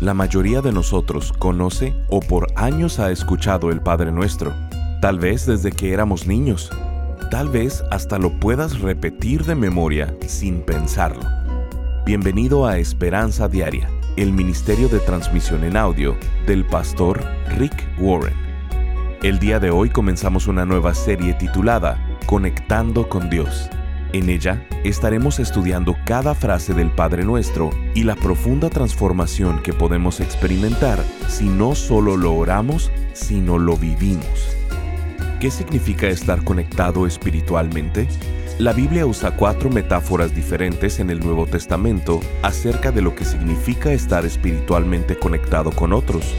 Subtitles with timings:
[0.00, 4.54] La mayoría de nosotros conoce o por años ha escuchado el Padre Nuestro,
[5.02, 6.70] tal vez desde que éramos niños,
[7.30, 11.20] tal vez hasta lo puedas repetir de memoria sin pensarlo.
[12.06, 17.22] Bienvenido a Esperanza Diaria, el Ministerio de Transmisión en Audio del pastor
[17.58, 18.32] Rick Warren.
[19.22, 23.68] El día de hoy comenzamos una nueva serie titulada Conectando con Dios.
[24.12, 30.18] En ella estaremos estudiando cada frase del Padre Nuestro y la profunda transformación que podemos
[30.18, 30.98] experimentar
[31.28, 34.56] si no solo lo oramos, sino lo vivimos.
[35.38, 38.08] ¿Qué significa estar conectado espiritualmente?
[38.58, 43.92] La Biblia usa cuatro metáforas diferentes en el Nuevo Testamento acerca de lo que significa
[43.92, 46.34] estar espiritualmente conectado con otros.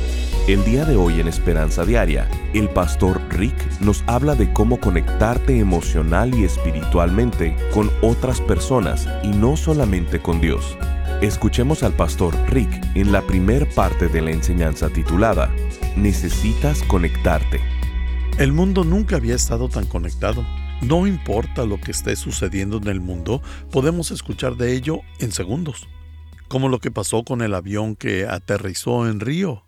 [0.47, 5.59] El día de hoy en Esperanza Diaria, el pastor Rick nos habla de cómo conectarte
[5.59, 10.75] emocional y espiritualmente con otras personas y no solamente con Dios.
[11.21, 15.53] Escuchemos al pastor Rick en la primer parte de la enseñanza titulada
[15.95, 17.61] Necesitas conectarte.
[18.39, 20.43] El mundo nunca había estado tan conectado.
[20.81, 25.87] No importa lo que esté sucediendo en el mundo, podemos escuchar de ello en segundos.
[26.47, 29.65] Como lo que pasó con el avión que aterrizó en Río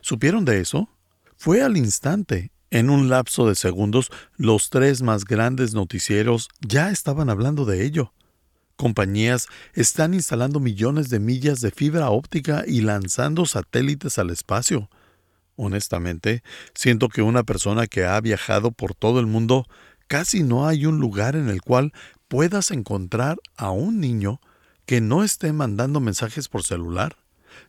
[0.00, 0.88] ¿Supieron de eso?
[1.36, 2.52] Fue al instante.
[2.70, 8.12] En un lapso de segundos, los tres más grandes noticieros ya estaban hablando de ello.
[8.76, 14.88] Compañías están instalando millones de millas de fibra óptica y lanzando satélites al espacio.
[15.56, 16.42] Honestamente,
[16.74, 19.66] siento que una persona que ha viajado por todo el mundo,
[20.06, 21.92] casi no hay un lugar en el cual
[22.28, 24.40] puedas encontrar a un niño
[24.86, 27.16] que no esté mandando mensajes por celular.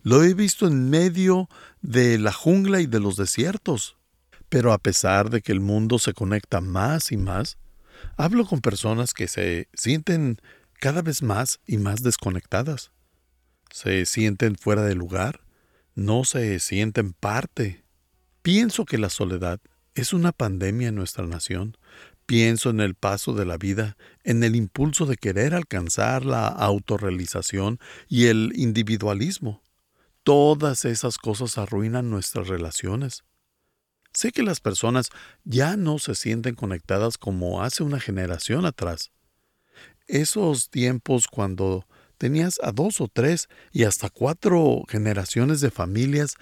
[0.03, 1.49] Lo he visto en medio
[1.81, 3.97] de la jungla y de los desiertos.
[4.49, 7.57] Pero a pesar de que el mundo se conecta más y más,
[8.17, 10.41] hablo con personas que se sienten
[10.79, 12.91] cada vez más y más desconectadas.
[13.71, 15.41] Se sienten fuera de lugar,
[15.95, 17.85] no se sienten parte.
[18.41, 19.61] Pienso que la soledad
[19.95, 21.77] es una pandemia en nuestra nación.
[22.25, 27.79] Pienso en el paso de la vida, en el impulso de querer alcanzar la autorrealización
[28.07, 29.61] y el individualismo.
[30.23, 33.23] Todas esas cosas arruinan nuestras relaciones.
[34.13, 35.09] Sé que las personas
[35.43, 39.11] ya no se sienten conectadas como hace una generación atrás.
[40.07, 41.87] Esos tiempos cuando
[42.17, 46.35] tenías a dos o tres y hasta cuatro generaciones de familias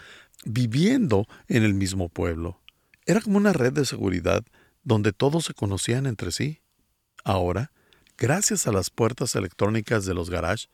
[0.44, 2.60] viviendo en el mismo pueblo.
[3.06, 4.44] Era como una red de seguridad
[4.84, 6.62] donde todos se conocían entre sí.
[7.24, 7.72] Ahora,
[8.18, 10.70] gracias a las puertas electrónicas de los garages,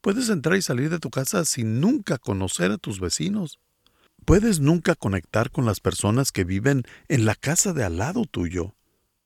[0.00, 3.58] Puedes entrar y salir de tu casa sin nunca conocer a tus vecinos.
[4.24, 8.74] Puedes nunca conectar con las personas que viven en la casa de al lado tuyo.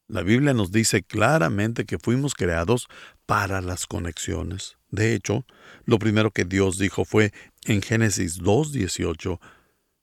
[0.08, 2.88] La Biblia nos dice claramente que fuimos creados
[3.26, 4.76] para las conexiones.
[4.90, 5.44] De hecho,
[5.84, 7.32] lo primero que Dios dijo fue
[7.64, 9.40] en Génesis 2.18,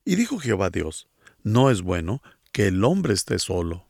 [0.06, 1.08] y dijo Jehová Dios,
[1.44, 2.22] no es bueno
[2.52, 3.88] que el hombre esté solo.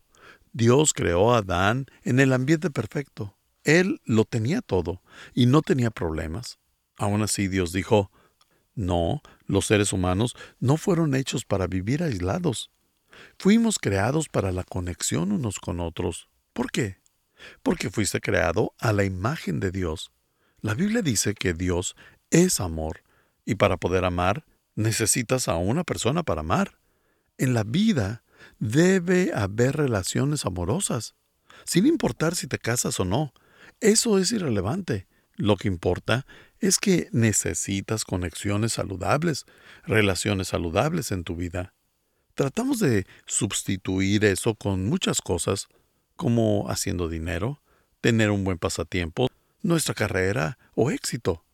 [0.52, 3.36] Dios creó a Adán en el ambiente perfecto.
[3.64, 5.02] Él lo tenía todo
[5.34, 6.59] y no tenía problemas.
[7.00, 8.10] Aún así Dios dijo,
[8.74, 12.70] no, los seres humanos no fueron hechos para vivir aislados.
[13.38, 16.28] Fuimos creados para la conexión unos con otros.
[16.52, 16.98] ¿Por qué?
[17.62, 20.12] Porque fuiste creado a la imagen de Dios.
[20.60, 21.96] La Biblia dice que Dios
[22.28, 23.02] es amor,
[23.46, 24.44] y para poder amar
[24.74, 26.80] necesitas a una persona para amar.
[27.38, 28.24] En la vida
[28.58, 31.14] debe haber relaciones amorosas,
[31.64, 33.32] sin importar si te casas o no.
[33.80, 35.06] Eso es irrelevante.
[35.36, 36.26] Lo que importa
[36.60, 39.46] es que necesitas conexiones saludables,
[39.84, 41.72] relaciones saludables en tu vida.
[42.34, 45.68] Tratamos de sustituir eso con muchas cosas,
[46.16, 47.62] como haciendo dinero,
[48.00, 49.28] tener un buen pasatiempo,
[49.62, 51.44] nuestra carrera o éxito.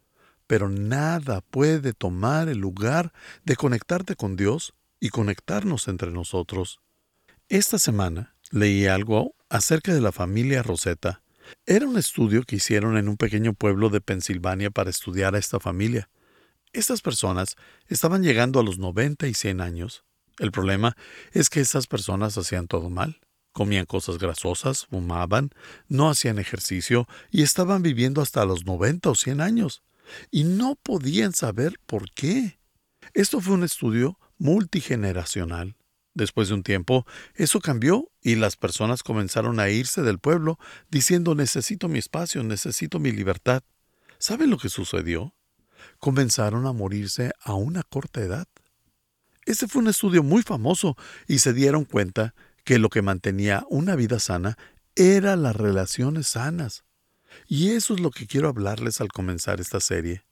[0.46, 3.12] Pero nada puede tomar el lugar
[3.44, 6.80] de conectarte con Dios y conectarnos entre nosotros.
[7.48, 11.22] Esta semana leí algo acerca de la familia Rosetta
[11.66, 15.60] era un estudio que hicieron en un pequeño pueblo de Pensilvania para estudiar a esta
[15.60, 16.08] familia.
[16.72, 17.56] Estas personas
[17.88, 20.04] estaban llegando a los 90 y 100 años.
[20.38, 20.96] El problema
[21.32, 23.20] es que estas personas hacían todo mal.
[23.52, 25.50] Comían cosas grasosas, fumaban,
[25.88, 29.82] no hacían ejercicio y estaban viviendo hasta los 90 o 100 años.
[30.30, 32.58] Y no podían saber por qué.
[33.14, 35.74] Esto fue un estudio multigeneracional.
[36.16, 40.58] Después de un tiempo, eso cambió y las personas comenzaron a irse del pueblo
[40.90, 43.62] diciendo necesito mi espacio, necesito mi libertad.
[44.16, 45.34] ¿Saben lo que sucedió?
[45.98, 48.48] Comenzaron a morirse a una corta edad.
[49.44, 50.96] Este fue un estudio muy famoso
[51.28, 52.34] y se dieron cuenta
[52.64, 54.56] que lo que mantenía una vida sana
[54.94, 56.84] era las relaciones sanas.
[57.46, 60.24] Y eso es lo que quiero hablarles al comenzar esta serie.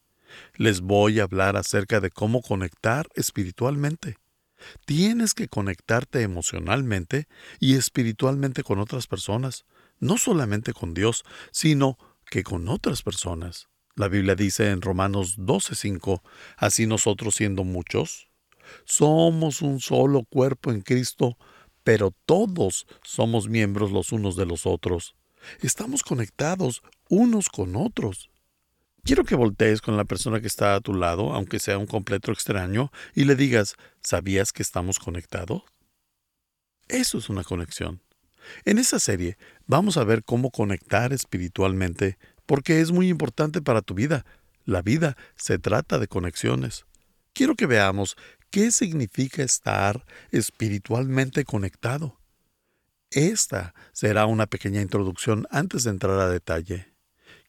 [0.56, 4.16] Les voy a hablar acerca de cómo conectar espiritualmente.
[4.84, 7.26] Tienes que conectarte emocionalmente
[7.60, 9.64] y espiritualmente con otras personas,
[10.00, 11.98] no solamente con Dios, sino
[12.30, 13.68] que con otras personas.
[13.96, 16.22] La Biblia dice en Romanos 12:5,
[16.56, 18.28] así nosotros siendo muchos,
[18.84, 21.36] somos un solo cuerpo en Cristo,
[21.84, 25.14] pero todos somos miembros los unos de los otros.
[25.60, 28.30] Estamos conectados unos con otros.
[29.04, 32.32] Quiero que voltees con la persona que está a tu lado, aunque sea un completo
[32.32, 35.62] extraño, y le digas, ¿sabías que estamos conectados?
[36.88, 38.00] Eso es una conexión.
[38.64, 39.36] En esta serie
[39.66, 42.16] vamos a ver cómo conectar espiritualmente,
[42.46, 44.24] porque es muy importante para tu vida.
[44.64, 46.86] La vida se trata de conexiones.
[47.34, 48.16] Quiero que veamos
[48.48, 52.18] qué significa estar espiritualmente conectado.
[53.10, 56.93] Esta será una pequeña introducción antes de entrar a detalle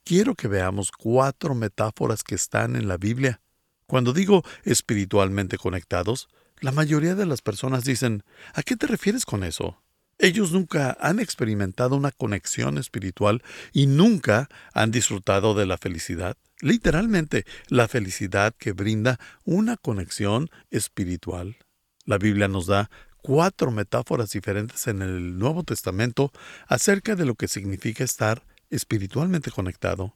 [0.06, 3.42] quiero que veamos cuatro metáforas que están en la Biblia.
[3.88, 6.30] Cuando digo espiritualmente conectados,
[6.62, 8.24] la mayoría de las personas dicen,
[8.54, 9.81] ¿a qué te refieres con eso?
[10.18, 13.44] Ellos nunca han experimentado una conexión espiritual
[13.74, 21.57] y nunca han disfrutado de la felicidad, literalmente la felicidad que brinda una conexión espiritual.
[22.06, 22.90] La Biblia nos da
[23.22, 26.31] cuatro metáforas diferentes en el Nuevo Testamento
[26.68, 30.16] acerca de lo que significa estar espiritualmente conectado.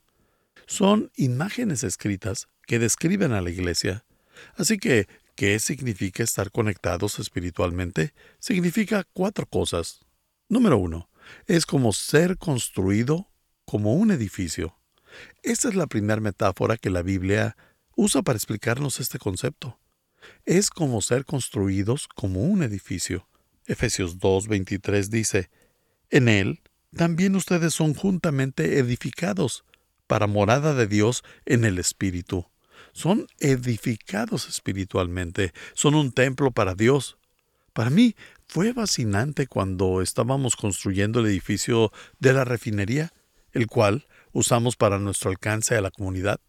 [0.66, 4.06] Son imágenes escritas que describen a la iglesia.
[4.56, 8.14] Así que, ¿qué significa estar conectados espiritualmente?
[8.40, 10.06] Significa cuatro cosas.
[10.48, 11.10] Número uno,
[11.48, 13.30] es como ser construido
[13.66, 14.76] como un edificio.
[15.44, 17.56] Esta es la primera metáfora que la Biblia
[17.96, 19.80] usa para explicarnos este concepto.
[20.46, 23.28] Es como ser construidos como un edificio.
[23.66, 25.50] Efesios 2.23 dice,
[26.10, 26.62] En él
[26.96, 29.64] también ustedes son juntamente edificados
[30.08, 32.48] para morada de Dios en el Espíritu.
[32.94, 37.18] Son edificados espiritualmente, son un templo para Dios.
[37.74, 38.16] Para mí
[38.48, 43.14] fue fascinante cuando estábamos construyendo el edificio de la refinería,
[43.52, 46.40] el cual usamos para nuestro alcance a la comunidad,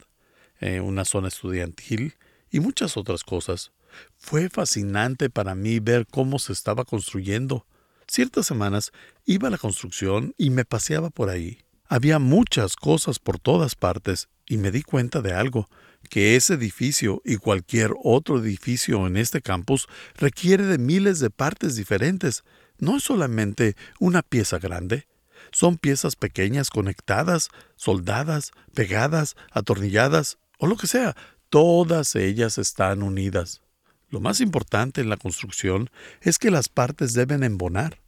[0.61, 2.15] eh, una zona estudiantil
[2.51, 3.73] y muchas otras cosas.
[4.17, 7.67] Fue fascinante para mí ver cómo se estaba construyendo.
[8.13, 8.91] Ciertas semanas
[9.25, 11.59] iba a la construcción y me paseaba por ahí.
[11.87, 15.69] Había muchas cosas por todas partes y me di cuenta de algo,
[16.09, 19.87] que ese edificio y cualquier otro edificio en este campus
[20.17, 22.43] requiere de miles de partes diferentes.
[22.79, 25.07] No es solamente una pieza grande,
[25.53, 31.15] son piezas pequeñas conectadas, soldadas, pegadas, atornilladas o lo que sea.
[31.49, 33.63] Todas ellas están unidas.
[34.11, 35.89] Lo más importante en la construcción
[36.21, 38.00] es que las partes deben embonar.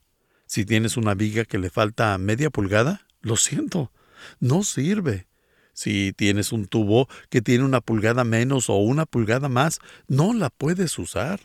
[0.53, 3.91] Si tienes una viga que le falta media pulgada, lo siento,
[4.39, 5.27] no sirve.
[5.73, 9.79] Si tienes un tubo que tiene una pulgada menos o una pulgada más,
[10.09, 11.41] no la puedes usar.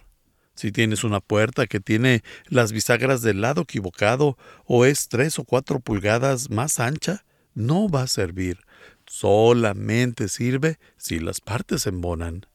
[0.55, 5.45] Si tienes una puerta que tiene las bisagras del lado equivocado o es tres o
[5.45, 8.59] cuatro pulgadas más ancha, no va a servir.
[9.05, 12.45] Solamente sirve si las partes embonan.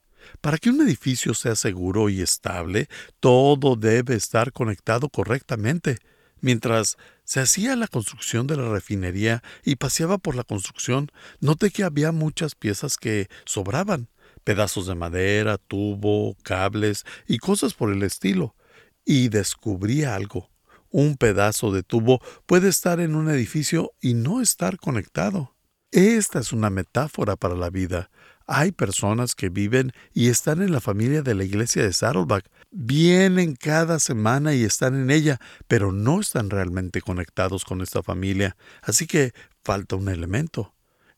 [0.42, 2.90] Para que un edificio sea seguro y estable,
[3.20, 5.96] todo debe estar conectado correctamente.
[6.42, 11.10] Mientras se hacía la construcción de la refinería y paseaba por la construcción,
[11.40, 14.08] noté que había muchas piezas que sobraban,
[14.42, 18.56] pedazos de madera, tubo, cables y cosas por el estilo,
[19.04, 20.50] y descubrí algo.
[20.90, 25.54] Un pedazo de tubo puede estar en un edificio y no estar conectado.
[25.92, 28.10] Esta es una metáfora para la vida.
[28.54, 32.50] Hay personas que viven y están en la familia de la iglesia de Saddleback.
[32.70, 38.58] Vienen cada semana y están en ella, pero no están realmente conectados con esta familia.
[38.82, 39.32] Así que
[39.64, 40.74] falta un elemento.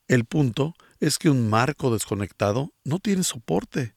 [0.06, 3.96] El punto es que un marco desconectado no tiene soporte.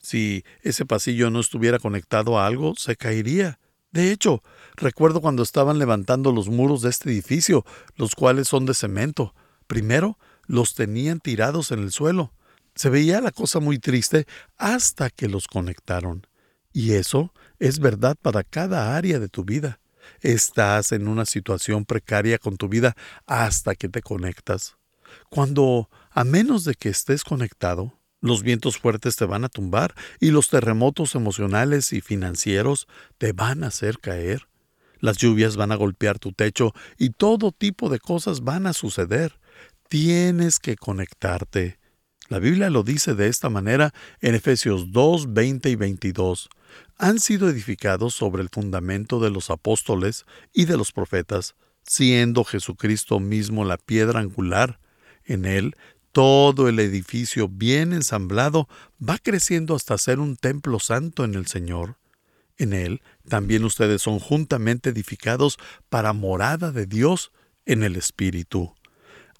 [0.00, 3.58] Si ese pasillo no estuviera conectado a algo, se caería.
[3.92, 4.42] De hecho,
[4.76, 7.66] recuerdo cuando estaban levantando los muros de este edificio,
[7.96, 9.34] los cuales son de cemento.
[9.66, 12.32] Primero, los tenían tirados en el suelo.
[12.78, 14.24] Se veía la cosa muy triste
[14.56, 16.28] hasta que los conectaron.
[16.72, 19.80] Y eso es verdad para cada área de tu vida.
[20.20, 22.94] Estás en una situación precaria con tu vida
[23.26, 24.76] hasta que te conectas.
[25.28, 30.30] Cuando, a menos de que estés conectado, los vientos fuertes te van a tumbar y
[30.30, 32.86] los terremotos emocionales y financieros
[33.18, 34.46] te van a hacer caer.
[35.00, 39.40] Las lluvias van a golpear tu techo y todo tipo de cosas van a suceder.
[39.88, 41.77] Tienes que conectarte.
[42.28, 46.50] La Biblia lo dice de esta manera en Efesios 2, 20 y 22.
[46.98, 51.54] Han sido edificados sobre el fundamento de los apóstoles y de los profetas,
[51.84, 54.78] siendo Jesucristo mismo la piedra angular.
[55.24, 55.74] En él
[56.12, 58.68] todo el edificio bien ensamblado
[59.00, 61.96] va creciendo hasta ser un templo santo en el Señor.
[62.58, 65.56] En él también ustedes son juntamente edificados
[65.88, 67.32] para morada de Dios
[67.64, 68.74] en el Espíritu.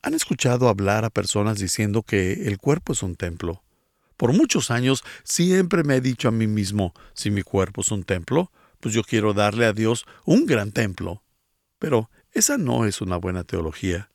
[0.02, 3.64] ¿Han escuchado hablar a personas diciendo que el cuerpo es un templo?
[4.16, 8.04] Por muchos años siempre me he dicho a mí mismo, si mi cuerpo es un
[8.04, 11.22] templo, pues yo quiero darle a Dios un gran templo.
[11.78, 14.10] Pero esa no es una buena teología.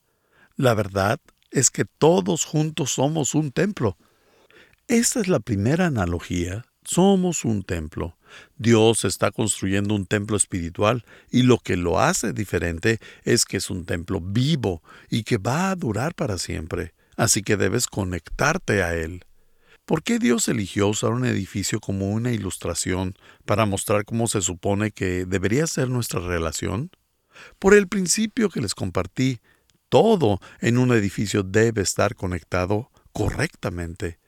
[0.56, 3.98] La verdad es que todos juntos somos un templo.
[4.88, 6.66] Esta es la primera analogía.
[6.84, 8.16] Somos un templo.
[8.58, 13.70] Dios está construyendo un templo espiritual y lo que lo hace diferente es que es
[13.70, 16.92] un templo vivo y que va a durar para siempre.
[17.16, 19.24] Así que debes conectarte a él.
[19.86, 23.14] ¿Por qué Dios eligió usar un edificio como una ilustración
[23.44, 26.90] para mostrar cómo se supone que debería ser nuestra relación?
[27.58, 29.40] Por el principio que les compartí,
[29.88, 34.18] todo en un edificio debe estar conectado correctamente.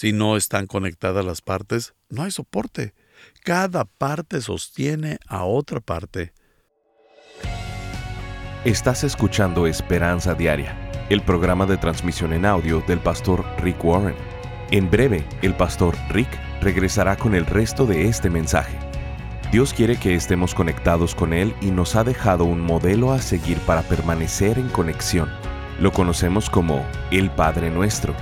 [0.00, 2.94] Si no están conectadas las partes, no hay soporte.
[3.42, 6.32] Cada parte sostiene a otra parte.
[8.64, 10.76] Estás escuchando Esperanza Diaria,
[11.10, 14.14] el programa de transmisión en audio del pastor Rick Warren.
[14.70, 18.78] En breve, el pastor Rick regresará con el resto de este mensaje.
[19.50, 23.58] Dios quiere que estemos conectados con Él y nos ha dejado un modelo a seguir
[23.62, 25.28] para permanecer en conexión.
[25.80, 28.14] Lo conocemos como el Padre Nuestro.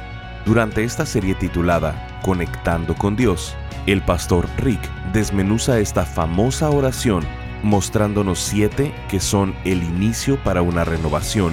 [0.46, 4.80] Durante esta serie titulada Conectando con Dios, el pastor Rick
[5.12, 7.24] desmenuza esta famosa oración
[7.64, 11.52] mostrándonos siete que son el inicio para una renovación,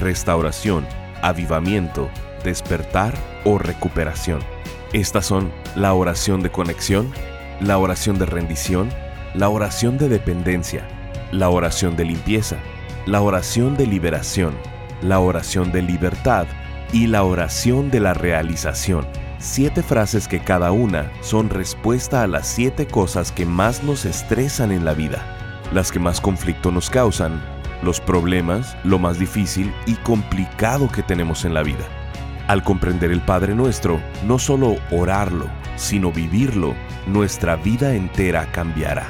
[0.00, 0.86] restauración,
[1.20, 2.08] avivamiento,
[2.42, 3.12] despertar
[3.44, 4.40] o recuperación.
[4.94, 7.12] Estas son la oración de conexión,
[7.60, 8.88] la oración de rendición,
[9.34, 10.88] la oración de dependencia,
[11.30, 12.56] la oración de limpieza,
[13.04, 14.54] la oración de liberación,
[15.02, 16.46] la oración de libertad
[16.92, 19.06] y la oración de la realización.
[19.38, 24.72] Siete frases que cada una son respuesta a las siete cosas que más nos estresan
[24.72, 25.24] en la vida,
[25.72, 27.40] las que más conflicto nos causan,
[27.82, 31.84] los problemas, lo más difícil y complicado que tenemos en la vida.
[32.48, 36.74] Al comprender el Padre Nuestro, no solo orarlo, sino vivirlo,
[37.06, 39.06] nuestra vida entera cambiará.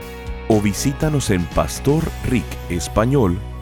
[0.50, 3.57] o visítanos en pastorricespañol.com.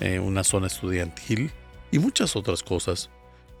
[0.00, 1.50] eh, una zona estudiantil
[1.90, 3.08] y muchas otras cosas.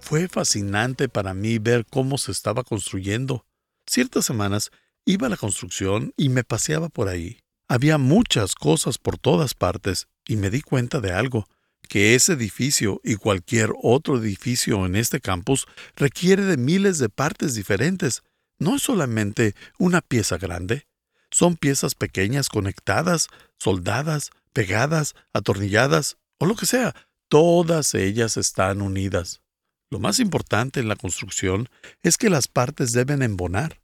[0.00, 3.46] Fue fascinante para mí ver cómo se estaba construyendo.
[3.86, 4.70] Ciertas semanas
[5.06, 7.43] iba a la construcción y me paseaba por ahí.
[7.68, 11.46] Había muchas cosas por todas partes y me di cuenta de algo,
[11.88, 15.66] que ese edificio y cualquier otro edificio en este campus
[15.96, 18.22] requiere de miles de partes diferentes.
[18.58, 20.86] No es solamente una pieza grande,
[21.30, 23.28] son piezas pequeñas conectadas,
[23.58, 26.94] soldadas, pegadas, atornilladas o lo que sea.
[27.28, 29.42] Todas ellas están unidas.
[29.90, 31.68] Lo más importante en la construcción
[32.02, 33.80] es que las partes deben embonar.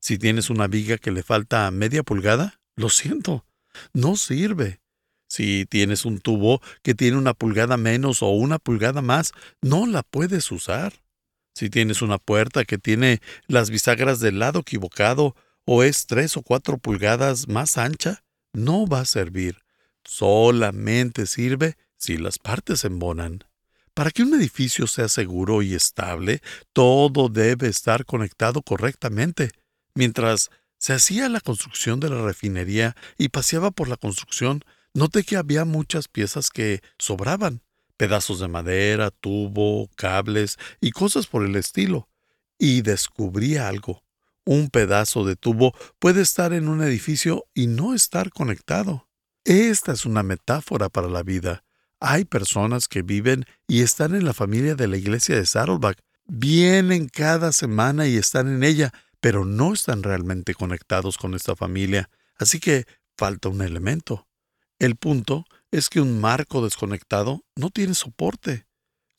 [0.00, 3.44] Si tienes una viga que le falta media pulgada, lo siento,
[3.92, 4.80] no sirve.
[5.28, 10.02] Si tienes un tubo que tiene una pulgada menos o una pulgada más, no la
[10.02, 10.92] puedes usar.
[11.54, 16.42] Si tienes una puerta que tiene las bisagras del lado equivocado o es tres o
[16.42, 19.62] cuatro pulgadas más ancha, no va a servir.
[20.04, 23.44] Solamente sirve si las partes embonan.
[23.94, 26.40] Para que un edificio sea seguro y estable,
[26.72, 29.50] todo debe estar conectado correctamente.
[29.94, 35.36] Mientras se hacía la construcción de la refinería y paseaba por la construcción, noté que
[35.36, 37.60] había muchas piezas que sobraban,
[37.98, 42.08] pedazos de madera, tubo, cables y cosas por el estilo,
[42.58, 44.02] y descubrí algo.
[44.46, 49.06] un pedazo de tubo puede estar en un edificio y no estar conectado.
[49.44, 51.62] Esta es una metáfora para la vida.
[52.00, 57.08] Hay personas que viven y están en la familia de la iglesia de Saddleback, vienen
[57.08, 62.58] cada semana y están en ella, pero no están realmente conectados con esta familia, así
[62.58, 62.86] que
[63.16, 64.26] falta un elemento.
[64.78, 68.66] El punto es que un marco desconectado no tiene soporte.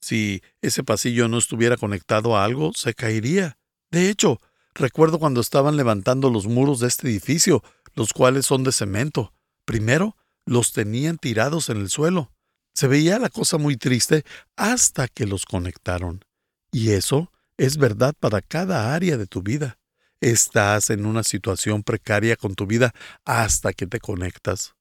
[0.02, 3.58] Si ese pasillo no estuviera conectado a algo, se caería.
[3.92, 4.40] De hecho,
[4.74, 9.34] recuerdo cuando estaban levantando los muros de este edificio, los cuales son de cemento.
[9.66, 12.32] Primero, los tenían tirados en el suelo.
[12.74, 14.24] Se veía la cosa muy triste
[14.56, 16.26] hasta que los conectaron.
[16.72, 19.78] Y eso es verdad para cada área de tu vida.
[20.22, 22.94] Estás en una situación precaria con tu vida
[23.26, 24.76] hasta que te conectas.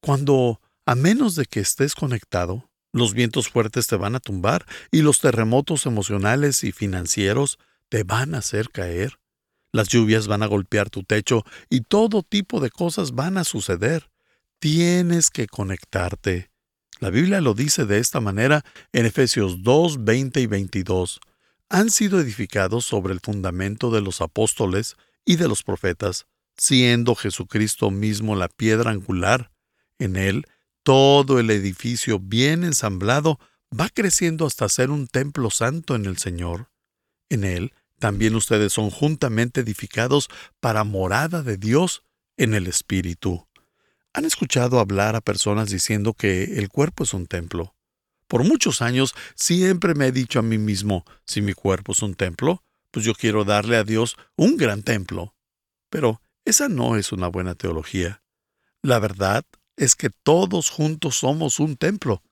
[0.00, 5.02] Cuando, a menos de que estés conectado, los vientos fuertes te van a tumbar y
[5.02, 7.58] los terremotos emocionales y financieros
[7.88, 9.18] te van a hacer caer.
[9.72, 14.12] Las lluvias van a golpear tu techo y todo tipo de cosas van a suceder.
[14.60, 16.52] Tienes que conectarte.
[17.00, 21.20] La Biblia lo dice de esta manera en Efesios 2, 20 y 22.
[21.74, 27.90] Han sido edificados sobre el fundamento de los apóstoles y de los profetas, siendo Jesucristo
[27.90, 29.50] mismo la piedra angular.
[29.98, 30.46] En él
[30.84, 33.40] todo el edificio bien ensamblado
[33.76, 36.70] va creciendo hasta ser un templo santo en el Señor.
[37.28, 40.28] En él también ustedes son juntamente edificados
[40.60, 42.04] para morada de Dios
[42.36, 43.48] en el Espíritu.
[44.12, 47.73] ¿Han escuchado hablar a personas diciendo que el cuerpo es un templo?
[48.28, 52.14] Por muchos años siempre me he dicho a mí mismo, si mi cuerpo es un
[52.14, 55.34] templo, pues yo quiero darle a Dios un gran templo.
[55.90, 58.22] Pero esa no es una buena teología.
[58.82, 59.44] La verdad
[59.76, 62.22] es que todos juntos somos un templo.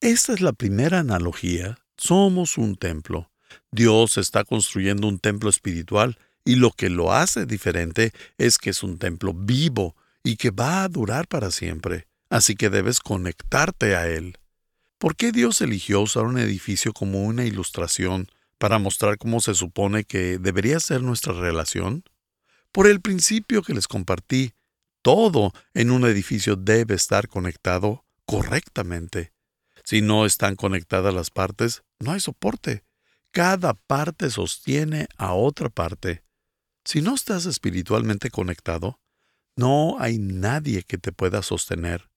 [0.00, 1.78] Esta es la primera analogía.
[1.96, 3.30] Somos un templo.
[3.70, 8.82] Dios está construyendo un templo espiritual y lo que lo hace diferente es que es
[8.82, 12.06] un templo vivo y que va a durar para siempre.
[12.30, 14.38] Así que debes conectarte a él.
[15.02, 20.04] ¿Por qué Dios eligió usar un edificio como una ilustración para mostrar cómo se supone
[20.04, 22.04] que debería ser nuestra relación?
[22.70, 24.52] Por el principio que les compartí,
[25.02, 29.32] todo en un edificio debe estar conectado correctamente.
[29.82, 32.84] Si no están conectadas las partes, no hay soporte.
[33.32, 36.22] Cada parte sostiene a otra parte.
[36.84, 39.00] Si no estás espiritualmente conectado,
[39.56, 42.11] no hay nadie que te pueda sostener.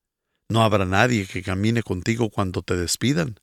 [0.50, 3.40] No habrá nadie que camine contigo cuando te despidan,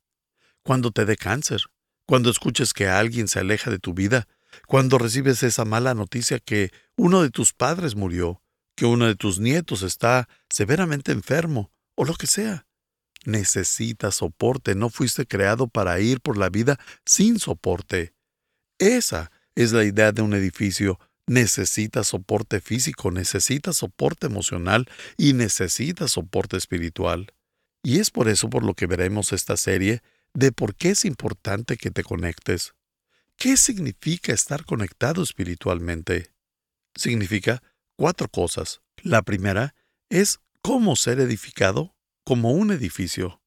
[0.63, 1.63] cuando te dé cáncer,
[2.07, 4.29] cuando escuches que alguien se aleja de tu vida,
[4.67, 8.43] cuando recibes esa mala noticia que uno de tus padres murió,
[8.77, 12.67] que uno de tus nietos está severamente enfermo o lo que sea.
[13.25, 18.15] Necesitas soporte, no fuiste creado para ir por la vida sin soporte.
[18.79, 20.99] Esa es la idea de un edificio.
[21.27, 27.33] Necesitas soporte físico, necesitas soporte emocional y necesitas soporte espiritual.
[27.83, 30.03] Y es por eso por lo que veremos esta serie
[30.35, 32.75] de por qué es importante que te conectes.
[33.37, 36.33] ¿Qué significa estar conectado espiritualmente?
[36.95, 37.63] Significa
[37.97, 38.81] cuatro cosas.
[39.03, 39.75] La primera
[40.11, 43.43] es cómo ser edificado como un edificio,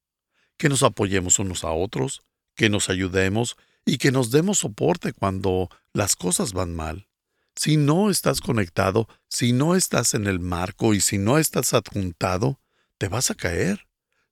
[0.57, 2.23] que nos apoyemos unos a otros,
[2.55, 7.07] que nos ayudemos y que nos demos soporte cuando las cosas van mal.
[7.55, 12.59] Si no estás conectado, si no estás en el marco y si no estás adjuntado,
[12.97, 13.87] te vas a caer.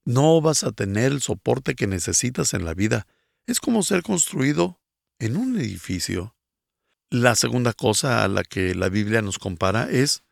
[0.05, 3.07] No vas a tener el soporte que necesitas en la vida.
[3.47, 4.81] Es como ser construido
[5.19, 6.35] en un edificio.
[7.09, 10.23] La segunda cosa a la que la Biblia nos compara es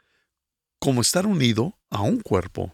[0.80, 2.74] como estar unido a un cuerpo.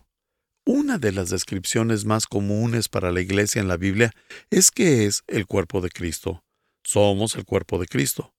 [0.65, 4.11] Una de las descripciones más comunes para la iglesia en la Biblia
[4.49, 6.43] es que es el cuerpo de Cristo.
[6.83, 8.33] Somos el cuerpo de Cristo.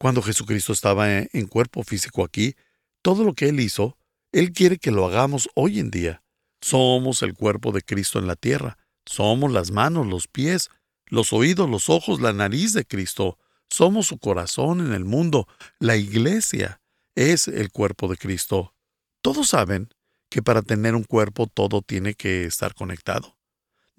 [0.00, 2.56] Cuando Jesucristo estaba en cuerpo físico aquí,
[3.02, 3.98] todo lo que Él hizo,
[4.32, 6.22] Él quiere que lo hagamos hoy en día.
[6.62, 8.78] Somos el cuerpo de Cristo en la tierra.
[9.04, 10.70] Somos las manos, los pies,
[11.04, 13.36] los oídos, los ojos, la nariz de Cristo.
[13.68, 15.46] Somos su corazón en el mundo.
[15.78, 16.80] La iglesia
[17.14, 18.74] es el cuerpo de Cristo.
[19.20, 19.90] Todos saben
[20.30, 23.36] que para tener un cuerpo todo tiene que estar conectado.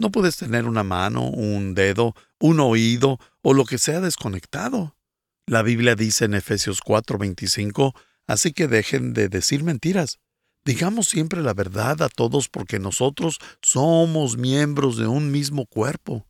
[0.00, 4.96] No puedes tener una mano, un dedo, un oído o lo que sea desconectado.
[5.46, 7.94] La Biblia dice en Efesios 4:25,
[8.26, 10.18] así que dejen de decir mentiras.
[10.64, 16.26] Digamos siempre la verdad a todos porque nosotros somos miembros de un mismo cuerpo.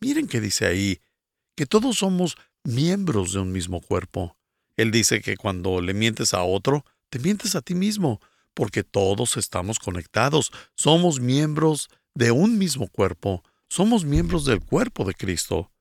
[0.00, 1.00] Miren que dice ahí,
[1.56, 4.36] que todos somos miembros de un mismo cuerpo.
[4.76, 8.20] Él dice que cuando le mientes a otro, te mientes a ti mismo,
[8.54, 15.14] porque todos estamos conectados, somos miembros de un mismo cuerpo, somos miembros del cuerpo de
[15.14, 15.71] Cristo.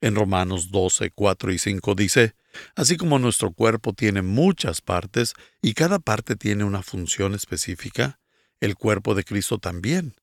[0.00, 2.34] En Romanos 12, 4 y 5 dice,
[2.74, 8.18] Así como nuestro cuerpo tiene muchas partes y cada parte tiene una función específica,
[8.60, 10.14] el cuerpo de Cristo también.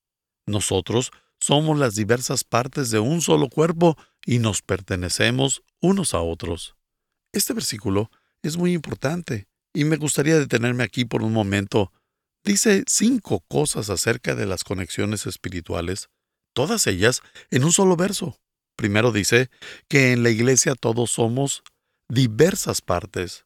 [0.46, 6.76] Nosotros somos las diversas partes de un solo cuerpo y nos pertenecemos unos a otros.
[7.32, 8.10] Este versículo
[8.42, 11.92] es muy importante y me gustaría detenerme aquí por un momento.
[12.44, 16.10] Dice cinco cosas acerca de las conexiones espirituales,
[16.54, 18.40] todas ellas en un solo verso.
[18.78, 19.50] Primero dice
[19.90, 21.64] que en la iglesia todos somos
[22.08, 23.46] diversas partes.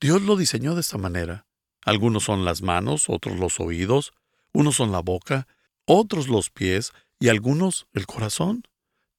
[0.00, 1.46] Dios lo diseñó de esta manera.
[1.84, 4.12] Algunos son las manos, otros los oídos,
[4.52, 5.46] unos son la boca,
[5.84, 8.64] otros los pies y algunos el corazón.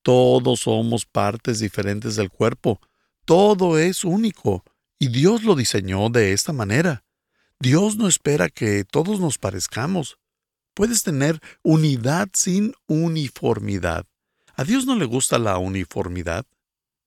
[0.02, 2.82] Todos somos partes diferentes del cuerpo.
[3.26, 4.64] Todo es único
[4.98, 7.04] y Dios lo diseñó de esta manera.
[7.60, 10.18] Dios no espera que todos nos parezcamos.
[10.74, 14.08] Puedes tener unidad sin uniformidad.
[14.56, 16.46] A Dios no le gusta la uniformidad.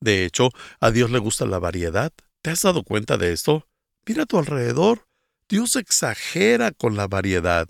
[0.00, 2.12] De hecho, a Dios le gusta la variedad.
[2.42, 3.66] ¿Te has dado cuenta de esto?
[4.06, 5.06] Mira a tu alrededor.
[5.48, 7.68] Dios exagera con la variedad.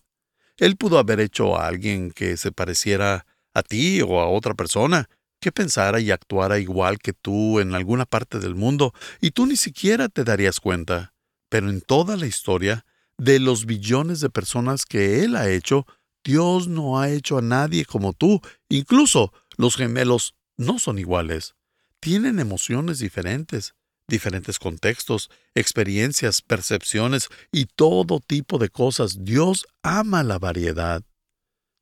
[0.57, 5.09] Él pudo haber hecho a alguien que se pareciera a ti o a otra persona,
[5.41, 9.57] que pensara y actuara igual que tú en alguna parte del mundo, y tú ni
[9.57, 11.13] siquiera te darías cuenta.
[11.49, 12.85] Pero en toda la historia,
[13.19, 15.87] de los billones de personas que Él ha hecho,
[16.25, 18.41] Dios no ha hecho a nadie como tú.
[18.69, 21.55] Incluso los gemelos no son iguales.
[22.01, 23.75] Tienen emociones diferentes,
[24.09, 29.25] diferentes contextos, experiencias, percepciones y todo tipo de cosas.
[29.25, 31.03] Dios ama la variedad.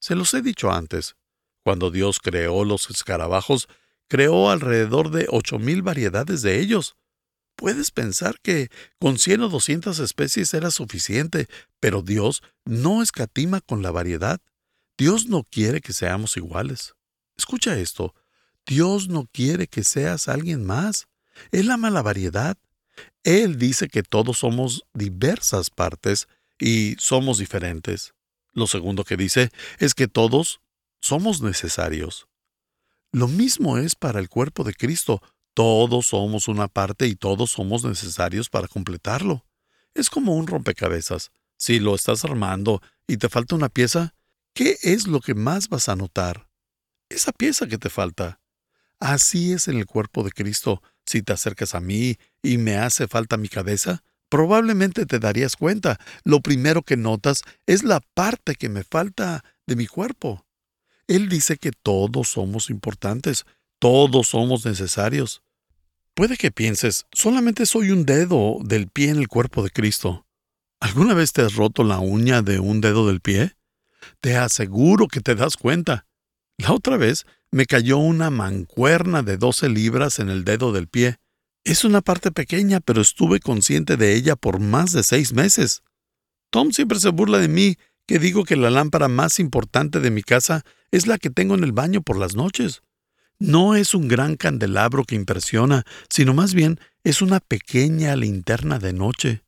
[0.01, 1.17] Se los he dicho antes.
[1.65, 3.69] Cuando Dios creó los escarabajos,
[4.09, 6.97] creó alrededor de ocho mil variedades de ellos.
[7.57, 13.83] Puedes pensar que con cien o doscientas especies era suficiente, pero Dios no escatima con
[13.83, 14.41] la variedad.
[14.99, 16.95] Dios no quiere que seamos iguales.
[17.37, 18.15] Escucha esto.
[18.67, 21.09] Dios no quiere que seas alguien más.
[21.51, 22.57] Él ama la variedad.
[23.25, 28.15] Él dice que todos somos diversas partes y somos diferentes.
[28.53, 30.61] Lo segundo que dice es que todos
[31.01, 32.29] somos necesarios.
[33.11, 35.23] Lo mismo es para el cuerpo de Cristo.
[35.55, 39.45] Todos somos una parte y todos somos necesarios para completarlo.
[39.95, 41.33] Es como un rompecabezas.
[41.57, 44.15] Si lo estás armando y te falta una pieza,
[44.55, 46.49] ¿qué es lo que más vas a notar?
[47.13, 48.41] Esa pieza que te falta.
[48.99, 50.83] Así es en el cuerpo de Cristo.
[51.05, 55.99] Si te acercas a mí y me hace falta mi cabeza, probablemente te darías cuenta.
[56.25, 60.47] Lo primero que notas es la parte que me falta de mi cuerpo.
[61.07, 63.45] Él dice que todos somos importantes,
[63.79, 65.43] todos somos necesarios.
[66.15, 70.27] Puede que pienses, solamente soy un dedo del pie en el cuerpo de Cristo.
[70.81, 73.57] ¿Alguna vez te has roto la uña de un dedo del pie?
[74.21, 76.07] Te aseguro que te das cuenta.
[76.59, 81.19] La otra vez me cayó una mancuerna de 12 libras en el dedo del pie.
[81.65, 85.83] Es una parte pequeña, pero estuve consciente de ella por más de seis meses.
[86.51, 90.23] Tom siempre se burla de mí, que digo que la lámpara más importante de mi
[90.23, 92.83] casa es la que tengo en el baño por las noches.
[93.39, 98.93] No es un gran candelabro que impresiona, sino más bien es una pequeña linterna de
[98.93, 99.45] noche.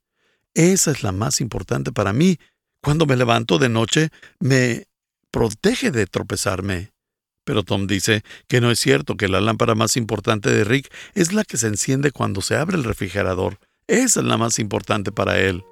[0.55, 2.39] Esa es la más importante para mí.
[2.83, 4.87] Cuando me levanto de noche, me
[5.31, 6.94] protege de tropezarme.
[7.45, 11.33] Pero Tom dice que no es cierto que la lámpara más importante de Rick es
[11.33, 13.59] la que se enciende cuando se abre el refrigerador.
[13.87, 15.65] Esa es la más importante para él.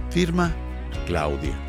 [0.09, 0.51] Firma
[1.05, 1.68] Claudia.